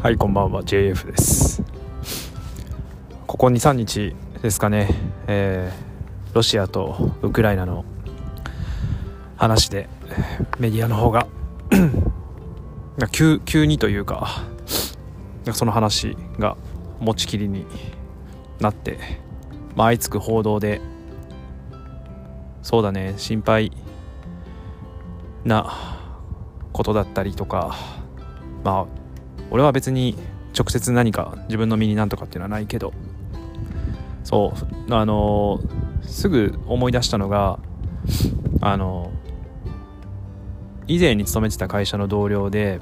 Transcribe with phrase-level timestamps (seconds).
[0.00, 0.62] はいこんばんは。
[0.62, 1.60] JF です。
[3.26, 4.88] ここ23日ですかね、
[5.26, 7.84] えー、ロシアとウクライナの
[9.36, 9.88] 話で
[10.60, 11.26] メディアの方が
[13.10, 14.44] 急急にというか
[15.52, 16.56] その話が
[17.00, 17.66] 持ちきりに
[18.60, 19.00] なって、
[19.74, 20.80] まあ、相次ぐ報道で
[22.62, 23.72] そうだね心配
[25.44, 26.06] な
[26.72, 27.74] ことだったりとか
[28.62, 28.97] まあ
[29.50, 30.16] 俺は別に
[30.58, 32.92] 直接何か自分の身になんとかっていうのはないけど
[34.24, 34.52] そ
[34.88, 35.60] うあの
[36.02, 37.58] すぐ思い出したのが
[38.60, 39.10] あの
[40.86, 42.80] 以前に勤めてた会社の同僚で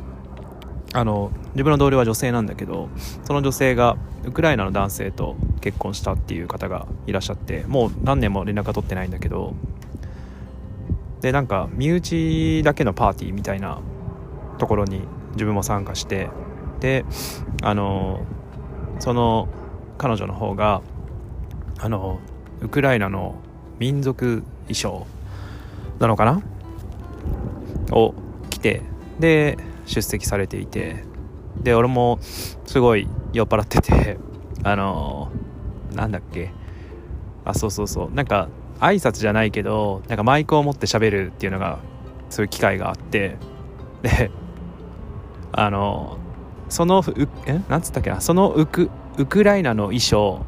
[0.92, 2.88] あの自分の同僚は女性なんだけど
[3.24, 9.54] その女性がウクライナの男性と結婚したっていう方がいらっしゃってもう何年も連絡は取ってないんだけど
[11.20, 13.80] でなんか身内だけのパーティーみたいな
[14.58, 16.30] ところに自分も参加して
[16.80, 17.04] で
[17.62, 18.20] あの
[18.98, 19.48] その
[19.98, 20.82] 彼女の方が
[21.78, 22.20] あの
[22.60, 23.36] ウクライナの
[23.78, 25.06] 民族衣装
[25.98, 26.42] なのかな？
[27.92, 28.14] を
[28.50, 28.82] 着て
[29.20, 31.04] で出席されていて
[31.62, 34.18] で俺もすごい酔っ払ってて
[34.62, 35.30] あの
[35.94, 36.52] なんだっけ？
[37.44, 38.10] あそうそうそう。
[38.12, 38.48] なんか
[38.80, 41.78] 挨拶じゃないけどなんかマイクを持って喋るっていうのが
[42.28, 43.36] そういう機会があって
[44.02, 44.30] で
[45.52, 46.18] あの
[46.68, 47.04] そのう
[47.46, 47.60] え？
[47.68, 48.20] なんつったっけな？
[48.20, 50.44] そのウクウクライナの衣装。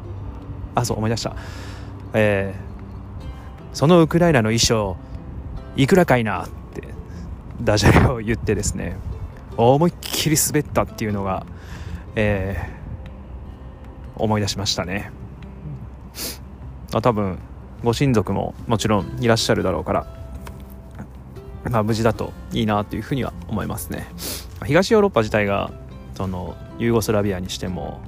[0.75, 1.35] あそう思い出した。
[2.13, 4.97] えー、そのウクライナの衣装
[5.75, 6.83] いくらかいなって
[7.61, 8.95] ダジャレを言ってですね
[9.57, 11.45] 思いっきり滑ったっていうのが、
[12.15, 15.11] えー、思い出しましたね。
[16.93, 17.39] あ多分
[17.83, 20.07] ご親族ももちろんいらっしゃるだろうから、
[21.69, 24.07] まあ、無事だといいなというふうには思いますね。
[24.65, 25.71] 東ヨーロッパ自体が
[26.19, 28.01] そのユーゴスラビアにしても、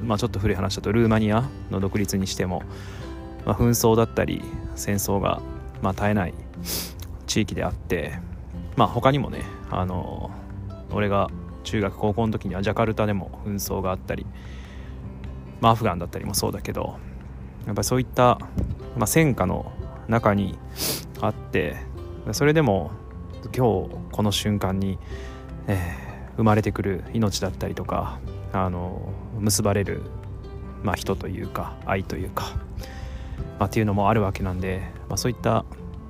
[0.00, 2.62] まあ、ちょっと古い話だとルーマニアの独立にしても、
[3.44, 4.44] まあ、紛争だったり
[4.76, 5.42] 戦争が、
[5.82, 6.34] まあ、絶えない
[7.26, 8.12] 地域であって、
[8.76, 10.30] まあ、他にもねあの
[10.92, 11.30] 俺が
[11.64, 14.24] 中学高校の時にはジャカルタでも紛争があったり、
[15.60, 16.96] まあ、アフガンだったりもそうだけど
[17.66, 18.38] やっぱりそういった、
[18.96, 19.72] まあ、戦火の
[20.06, 20.56] 中に
[21.20, 21.76] あって
[22.30, 22.92] それでも
[23.52, 25.00] 今日この瞬間に、
[25.66, 26.07] えー
[26.38, 28.20] 生まれてくる命だったりとか
[28.52, 30.02] あの結ばれる、
[30.82, 32.56] まあ、人というか愛というか、
[33.58, 35.64] まあ、っていうのもあるわけなんで、まあ、そういった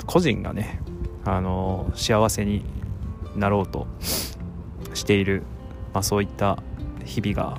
[0.06, 0.80] 個人がね
[1.24, 2.62] あの幸せに
[3.36, 3.86] なろうと
[4.92, 5.42] している、
[5.94, 6.62] まあ、そういった
[7.06, 7.58] 日々が、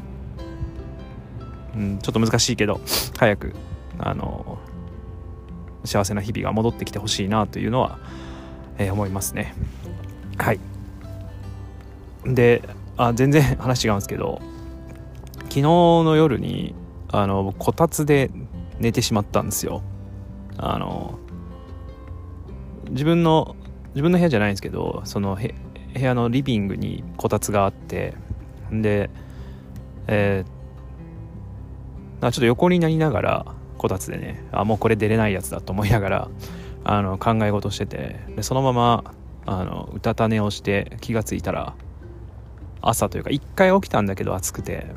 [1.75, 2.79] うん、ちょっと難しいけど
[3.17, 3.55] 早く
[3.97, 4.59] あの
[5.85, 7.99] 幸せな日々が戻ってきてほしいなというのは、
[8.77, 9.55] えー、思いますね。
[10.37, 10.68] はい
[12.25, 12.61] で
[12.97, 14.41] あ全然 話違うんですけど
[15.43, 16.75] 昨日の夜に
[17.11, 18.29] あのこたつで
[18.79, 19.81] 寝てしまったんですよ。
[20.57, 21.17] あの
[22.89, 23.55] 自分の
[23.89, 28.13] 自分の部屋じゃないんですけどその部屋のリビングにこたつがあって
[28.71, 29.09] で
[30.11, 33.45] えー、ちょっと横になりながら
[33.77, 36.29] こたつでねあもうこれ出れないやつだと思いながら
[36.83, 39.13] あの考え事しててでそのまま
[39.45, 41.75] あのうたた寝をして気が付いたら
[42.81, 44.87] 朝というか1回起きたんだけど暑くて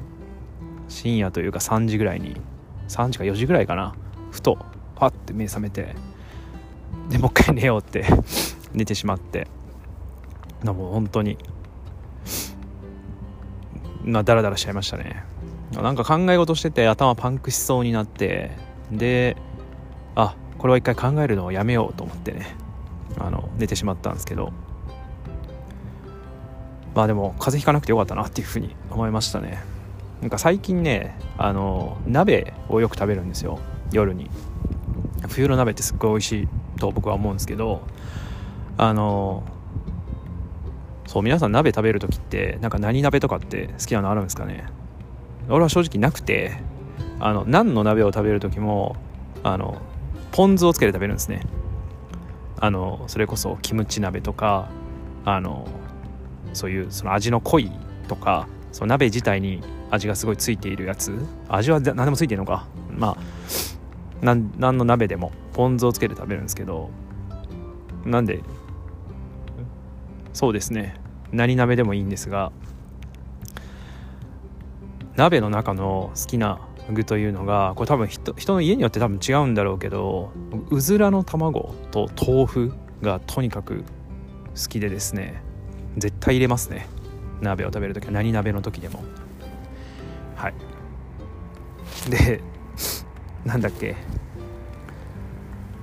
[0.89, 2.37] 深夜というか3時ぐらいに
[2.89, 3.95] 3時か4時ぐらいかな
[4.31, 4.59] ふと
[4.97, 5.95] パッて目覚めて
[7.09, 8.05] でもう一回寝ようって
[8.73, 9.49] 寝てしまって
[10.65, 11.39] もう本当に
[14.05, 15.25] まあダラダラしちゃいましたね。
[15.73, 18.51] なんか考え事してて頭パンクしそうになって
[18.91, 19.37] で
[20.15, 22.55] あこれは一回考えるのをやめようと思ってね
[23.19, 24.53] あの寝てしまったんですけど
[26.95, 29.63] まあでも風邪ひかなくてよかったなっていうふうに思いましたね。
[30.21, 33.59] なんか最近ねあの鍋をよく食べるんですよ。
[33.93, 34.31] 夜に。
[35.29, 36.49] 冬の鍋ってすっごい美味しい
[36.79, 37.83] と僕は思うんですけど
[38.77, 39.45] あの
[41.07, 44.67] そう皆さん鍋食べる時ってなんか何鍋とかって好きなのあるんですかね？
[45.49, 46.57] 俺は正直なくて
[47.21, 48.97] あの何の鍋を食べる時も
[49.43, 49.79] あの
[50.33, 51.47] ポン酢をつけて食べるんですね。
[52.59, 54.69] あのそれこそキムチ鍋とか
[55.25, 55.67] あの
[56.53, 57.71] そういうその味の濃い
[58.09, 61.15] とかその鍋自体に味がすごいついているやつ。
[61.49, 62.67] 味は何でもついてるのか。
[62.91, 63.17] まあ
[64.23, 66.91] 何の鍋でもポン酢をつけて食べるんですけど
[68.05, 68.41] なんで
[70.33, 70.95] そうですね。
[71.33, 72.53] 何鍋でもいいんですが
[75.17, 76.61] 鍋の中の好きな
[76.91, 80.33] 具というのがこれ多分人人の家によって多分違うんだろうけど
[80.71, 82.73] うずらの卵と豆腐
[83.03, 83.85] がとにかく
[84.55, 85.43] 好きでですね。
[85.97, 86.89] 絶対入れますね。
[87.41, 88.13] 鍋を食べる時は。
[88.13, 89.03] 何鍋の時でも。
[90.37, 90.55] はい。
[92.11, 92.41] で
[93.45, 93.97] なんだっけ。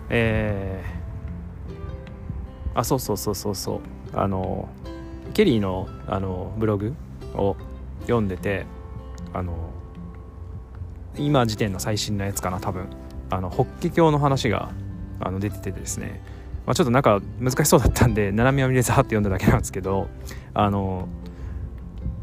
[0.09, 3.79] えー、あそうそうそうそうそう。
[4.17, 4.69] あの
[5.33, 6.95] ケリーのあのブログ
[7.35, 7.55] を
[8.01, 8.65] 読んでて
[9.33, 9.53] あの
[11.15, 12.87] 今時点の最新のやつかな多分。
[13.31, 14.71] あの法華経の話が
[15.19, 16.21] あの出ててですね、
[16.69, 20.07] まあ、ちょっとなんか難しそうだったんで斜め読みでさって読んだだけなんですけど
[20.53, 21.07] あの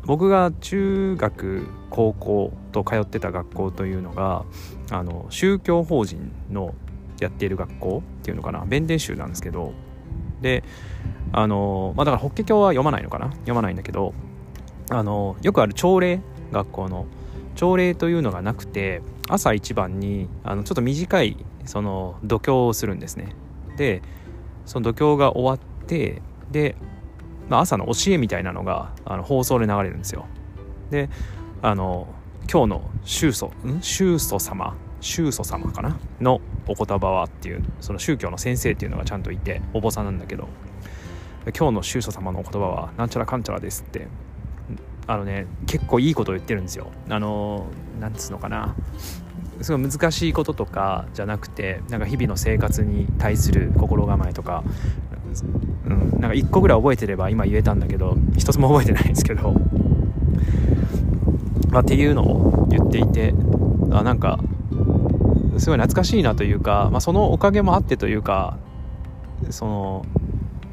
[0.05, 4.45] 僕が中学高校と通ってた学校というのが
[4.93, 6.77] あの宗教法人の
[7.19, 9.73] やっている学校っていうのかな弁伝集なんですけど
[10.41, 10.63] で
[11.33, 14.15] あのまあだから法華経は読まないのかな読まないんだけど
[14.91, 16.21] あのよくある朝礼
[16.53, 17.07] 学校の
[17.57, 23.35] 朝礼というのがなくて朝一番にあのちょっと短いその度胸をするんですね。
[23.77, 24.03] で
[24.67, 26.21] その度胸が終わって
[26.51, 26.77] で、
[27.49, 30.27] まあ、朝の教えみたいなのがあの放送で流れるんですよ。
[30.91, 31.09] で
[31.63, 32.07] あの
[32.53, 34.77] 今日の宗祖宗祖様？
[35.01, 35.99] 宗祖様かな？
[36.21, 40.49] のお言葉はっていうその宗教の先生っていうのがちゃんといてお坊さんなんだけど
[41.57, 44.09] 今日の宗祖様のお言葉はなんちゃらかんちゃらですって
[45.07, 46.91] あのね結構いいことを言ってるんですよ。
[47.09, 47.67] あの
[48.01, 48.75] なんつうのかな。
[49.61, 54.63] すごい難しいこととかじゃなくてなんか日々の生活に対する心構えとか、
[55.87, 59.55] うん、なんか1個ぐらい覚えてれば今言えたんだけど一つも覚えてないですけど、
[61.71, 63.35] まあ、っていうのを言っていて
[63.91, 64.39] あなんか
[65.59, 68.59] すごい懐かしいなというか、まあ、そのおかげもあってというか
[69.51, 70.07] その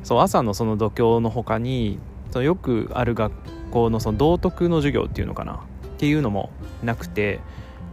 [0.03, 1.99] そう朝のその度胸の他に
[2.31, 3.31] そのよくある学
[3.71, 5.59] 校のその道徳の授業っていうのかなっ
[5.97, 6.49] ていうのも
[6.83, 7.39] なくて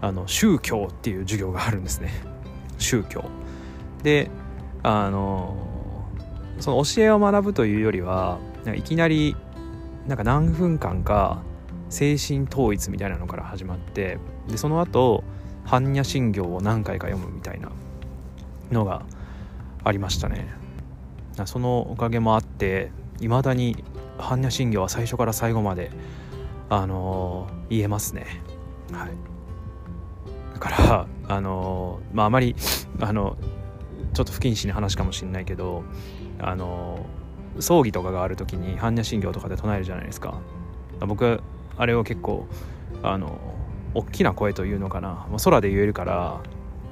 [0.01, 2.11] あの宗教っていう授業があるんですね。
[2.79, 3.25] 宗教。
[4.03, 4.31] で
[4.83, 5.57] あの
[6.59, 8.39] その教えを学ぶというよりは
[8.75, 9.37] いきなり
[10.07, 11.43] なんか何分間か
[11.91, 14.19] 精神統一みたいなのから始まって
[14.49, 15.23] でその後
[15.67, 17.71] 般若心経を何回か読むみたいな
[18.73, 19.03] のが
[19.85, 20.47] ありましたね。
[21.47, 23.85] そのおかげもあっていまだに
[24.19, 25.91] 般若心経は最初から最後まで
[26.69, 28.27] あのー、言えますね。
[28.93, 29.40] はい。
[30.61, 32.55] からあの、まああまり
[33.01, 33.37] あの
[34.15, 35.83] ちょっと不謹慎な話かもしれないけど
[36.39, 37.07] あの、
[37.59, 40.41] 葬儀とかがある時に般若心経とかで唱えるじゃないですか。
[41.01, 41.41] 僕
[41.77, 42.47] あれを結構
[43.03, 43.39] あの
[43.95, 45.27] 大きな声というのかな。
[45.43, 46.41] 空で言えるから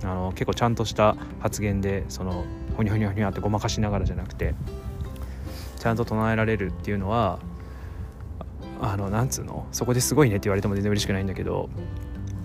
[0.02, 2.44] あの結構ちゃんとした発言でその
[2.76, 4.54] ほにゃほにゃほにゃってごまかしながらじゃなくて
[5.78, 7.38] ちゃんと唱えられるっていうのは
[8.80, 9.66] あのなんつうの？
[9.72, 11.68] そこですごいねって言われても全然嬉しくないんだけど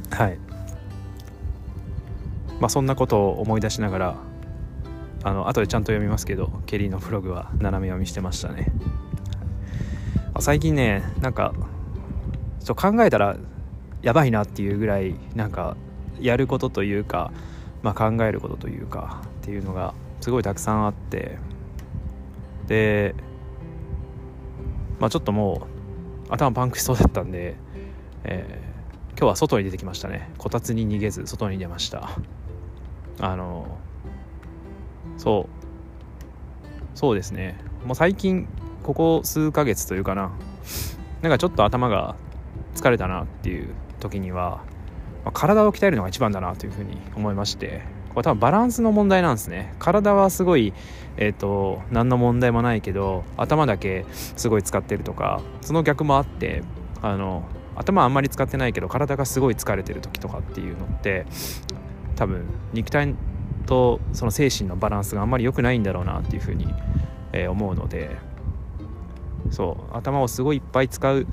[0.09, 0.39] はい。
[2.63, 4.15] まあそんなことを思い出しながら
[5.21, 8.71] あの後でちゃんと読みますけどケリーのブログは斜め読みしてましたね。
[10.39, 11.53] 最近ねなんか
[12.63, 13.35] ちょ考えたら
[14.01, 15.75] やばいなっていうぐらいなんか
[16.21, 17.33] やることというか、
[17.81, 21.39] まあ、考えることというかっていうのがすごいたくさんあって。
[22.67, 23.13] で
[25.01, 25.67] まあちょっとも
[26.29, 27.57] う頭パンクしそうだったんで、
[28.23, 30.31] えー、今日は外に出てきましたね。
[30.37, 32.09] こたつに逃げず外に出ました。
[33.19, 33.77] あの
[35.17, 36.97] そう。
[36.97, 37.57] そうですね。
[37.85, 38.47] もう最近
[38.83, 40.31] ここ数ヶ月というかな。
[41.21, 42.15] なんかちょっと頭が
[42.75, 44.61] 疲れたなっていう時には、
[45.23, 49.73] まあ、体を鍛えるのが一番だなというふうに思いましてこれ多分バランスの問題なんですね。
[49.79, 50.73] 体はすごい
[51.17, 56.63] えっ、ー、と何の問題もないけど頭だけすごい使ってるとかその逆もあって
[57.01, 57.43] あの
[57.75, 61.25] 頭あんまり使ってないけど体がすごい疲れてる時とかっていうのって
[62.15, 63.15] 多分肉体
[63.65, 66.67] とその精神のバランスがあんまり良くないんだろうなっていうふうに、
[67.31, 68.17] えー、思うので
[69.51, 71.27] そう頭をすごいいっぱい使う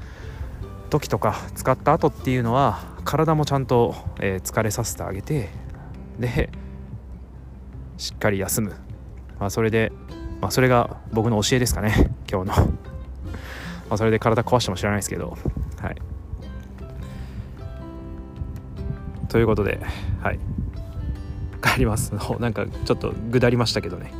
[0.90, 5.49] 時とか使った後っていうのは体もちゃんと、えー、疲れさせてあげて
[6.18, 6.50] で
[7.96, 8.75] しっかり休む、
[9.38, 9.92] まあ、それで、
[10.40, 12.66] まあ、それが僕の教えですかね 今日の。
[13.88, 15.37] まあそれで体壊しても知らないですけど
[15.80, 15.96] はい。
[19.28, 19.80] ということで
[20.22, 20.38] はい。
[21.72, 22.12] あります。
[22.40, 24.12] なんかちょっとぐだりましたけどね。